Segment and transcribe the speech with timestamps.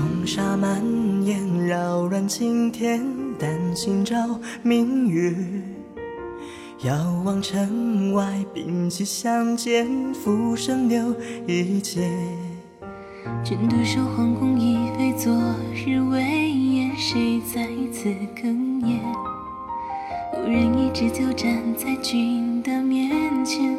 [0.00, 0.82] 风沙蔓
[1.22, 3.04] 延，扰乱青天，
[3.38, 4.16] 但心照
[4.62, 5.34] 明月。
[6.84, 11.14] 遥望城外，兵器相见，浮生留
[11.46, 12.10] 一劫。
[13.44, 15.30] 君独守皇宫，一飞昨
[15.74, 19.00] 日未夜，谁在此哽咽？
[20.32, 23.76] 无人一直就，站在君的面前，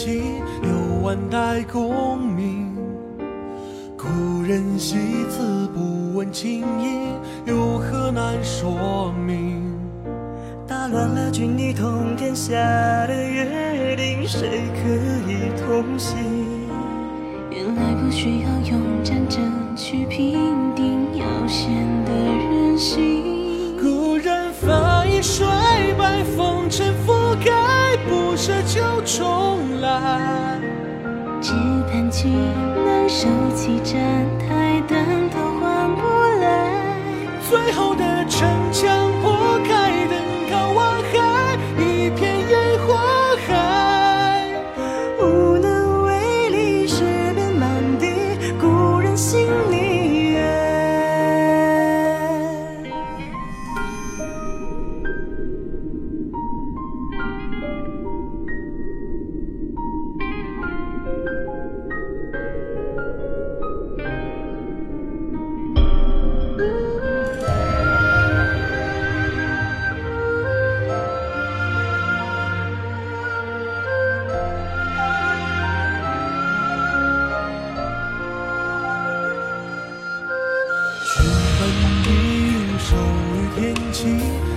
[0.00, 0.22] 起，
[0.62, 2.74] 有万代功名。
[3.98, 4.08] 故
[4.48, 4.96] 人西
[5.28, 7.12] 辞，不问青衣，
[7.44, 9.60] 有何难说明？
[10.66, 12.56] 打乱了君你通天下
[13.06, 14.88] 的约定，谁可
[15.30, 16.16] 以同行？
[17.50, 21.14] 原来不需要用战争去平定
[31.40, 31.52] 只
[31.90, 32.30] 盼君
[32.84, 33.98] 能收起站
[34.38, 36.02] 台，灯，都换不
[36.40, 36.70] 来。
[37.48, 40.19] 最后的城墙破开，的
[84.00, 84.06] 起，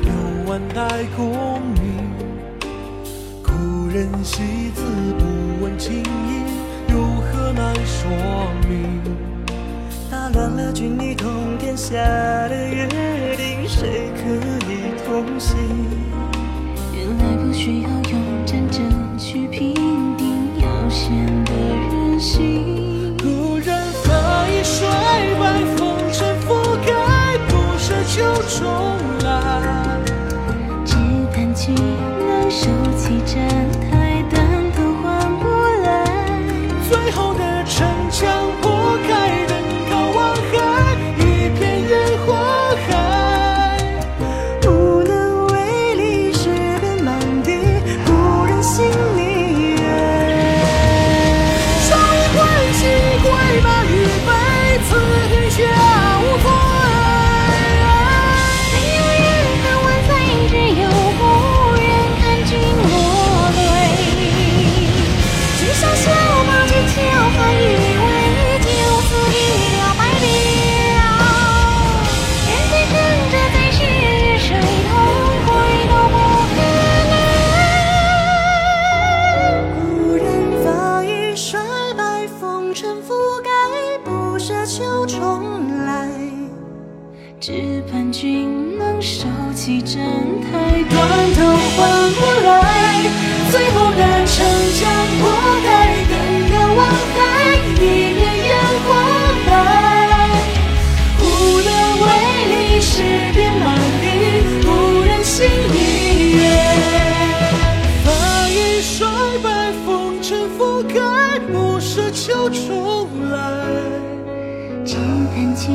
[0.04, 1.84] 有万代功名。
[3.44, 4.82] 故人惜字，
[5.20, 6.04] 不问情意，
[6.88, 6.96] 有
[7.26, 8.10] 何难说
[8.70, 9.02] 明？
[10.10, 12.88] 打乱了君你通天下的约
[13.36, 14.22] 定，谁可
[14.72, 15.60] 以同行？
[16.94, 18.93] 原来不需要用战争
[32.62, 32.93] 手
[87.46, 91.02] 只盼君能收起战台，断
[91.34, 91.44] 头
[91.76, 92.48] 换不来。
[93.52, 94.34] 最后的城
[94.80, 94.80] 墙
[95.20, 95.30] 破
[95.66, 95.68] 开，
[96.08, 96.14] 登
[96.54, 97.20] 高望海，
[97.76, 97.76] 一
[98.16, 98.50] 片烟
[98.86, 98.88] 火
[99.44, 99.52] 海。
[101.20, 101.22] 无
[101.60, 102.08] 能为
[102.48, 103.62] 力，尸遍满
[104.00, 104.04] 地，
[104.64, 104.68] 故
[105.02, 105.76] 人心里
[106.38, 106.42] 愿。
[108.06, 108.08] 发
[108.48, 109.06] 衣衰，
[109.44, 110.96] 白风尘覆盖，
[111.52, 113.36] 不舍就重来。
[114.94, 115.74] 只盼君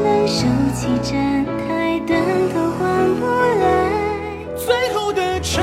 [0.00, 2.22] 能收起站台，但
[2.54, 3.66] 他换不来。
[4.56, 5.60] 最后的城